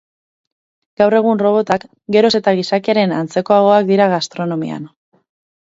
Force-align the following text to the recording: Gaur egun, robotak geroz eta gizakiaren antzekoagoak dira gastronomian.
Gaur 1.01 1.15
egun, 1.17 1.41
robotak 1.41 1.85
geroz 2.17 2.33
eta 2.41 2.53
gizakiaren 2.61 3.15
antzekoagoak 3.21 3.89
dira 3.93 4.09
gastronomian. 4.15 4.93